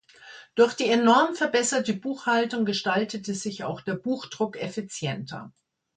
Durch 0.55 0.73
die 0.73 0.89
enorm 0.89 1.35
verbesserte 1.35 1.93
Buchhaltung 1.93 2.65
gestaltete 2.65 3.35
sich 3.35 3.65
auch 3.65 3.81
der 3.81 3.93
Buchdruck 3.93 4.57
effizienter. 4.59 5.53